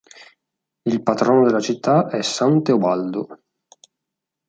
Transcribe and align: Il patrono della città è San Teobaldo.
Il 0.81 1.03
patrono 1.03 1.45
della 1.45 1.59
città 1.59 2.07
è 2.09 2.23
San 2.23 2.63
Teobaldo. 2.63 3.43